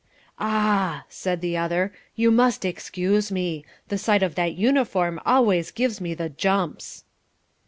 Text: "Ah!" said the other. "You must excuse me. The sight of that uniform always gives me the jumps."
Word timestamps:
"Ah!" 0.39 1.05
said 1.09 1.41
the 1.41 1.55
other. 1.55 1.93
"You 2.15 2.31
must 2.31 2.65
excuse 2.65 3.31
me. 3.31 3.63
The 3.89 3.99
sight 3.99 4.23
of 4.23 4.33
that 4.33 4.55
uniform 4.55 5.19
always 5.27 5.69
gives 5.69 6.01
me 6.01 6.15
the 6.15 6.29
jumps." 6.29 7.03